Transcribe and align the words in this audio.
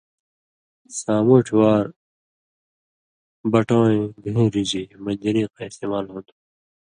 ساموٹھیۡ 0.99 1.57
وار 1.59 1.85
'بٹہ 3.51 3.75
وَیں 3.79 4.01
گَھیں 4.23 4.49
رِزی' 4.53 4.83
منجنیقاں 5.03 5.67
استعمال 5.69 6.05
ہُون٘دوۡ: 6.11 6.35